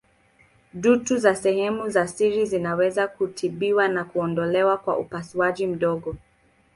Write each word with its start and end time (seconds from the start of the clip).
Dutu 0.73 1.17
za 1.17 1.35
sehemu 1.35 1.89
za 1.89 2.07
siri 2.07 2.45
zinaweza 2.45 3.07
kutibiwa 3.07 3.87
na 3.87 4.03
kuondolewa 4.03 4.77
kwa 4.77 4.97
upasuaji 4.97 5.67
mdogo. 5.67 6.15